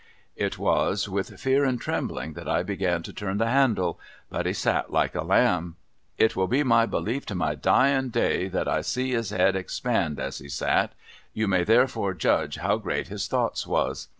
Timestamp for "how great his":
12.57-13.27